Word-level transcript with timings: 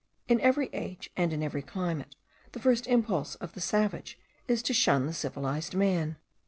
In 0.27 0.41
every 0.41 0.67
age, 0.73 1.11
and 1.15 1.31
in 1.31 1.43
every 1.43 1.61
climate, 1.61 2.15
the 2.53 2.59
first 2.59 2.87
impulse 2.87 3.35
of 3.35 3.53
the 3.53 3.61
savage 3.61 4.17
is 4.47 4.63
to 4.63 4.73
shun 4.73 5.05
the 5.05 5.13
civilized 5.13 5.75
man. 5.75 6.17